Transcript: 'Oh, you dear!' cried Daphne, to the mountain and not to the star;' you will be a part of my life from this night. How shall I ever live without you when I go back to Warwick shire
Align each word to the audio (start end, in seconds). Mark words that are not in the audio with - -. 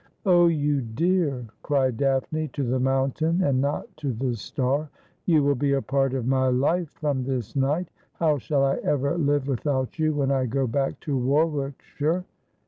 'Oh, 0.25 0.47
you 0.47 0.81
dear!' 0.81 1.45
cried 1.61 1.97
Daphne, 1.97 2.47
to 2.53 2.63
the 2.63 2.79
mountain 2.79 3.43
and 3.43 3.61
not 3.61 3.85
to 3.97 4.11
the 4.13 4.33
star;' 4.35 4.89
you 5.27 5.43
will 5.43 5.53
be 5.53 5.73
a 5.73 5.81
part 5.83 6.15
of 6.15 6.25
my 6.25 6.47
life 6.47 6.89
from 6.89 7.23
this 7.23 7.55
night. 7.55 7.89
How 8.13 8.39
shall 8.39 8.65
I 8.65 8.77
ever 8.77 9.15
live 9.15 9.47
without 9.47 9.99
you 9.99 10.15
when 10.15 10.31
I 10.31 10.47
go 10.47 10.65
back 10.65 10.99
to 11.01 11.15
Warwick 11.15 11.83
shire 11.83 12.25